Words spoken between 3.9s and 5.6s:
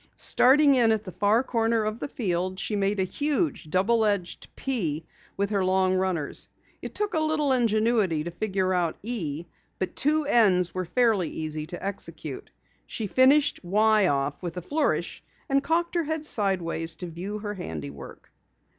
edged "P" with